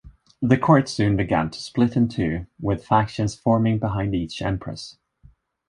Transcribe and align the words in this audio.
The 0.41 0.57
court 0.57 0.89
soon 0.89 1.15
began 1.15 1.51
to 1.51 1.59
split 1.61 1.95
in 1.95 2.07
two, 2.07 2.47
with 2.59 2.83
factions 2.83 3.35
forming 3.35 3.77
behind 3.77 4.15
each 4.15 4.41
empress. 4.41 4.97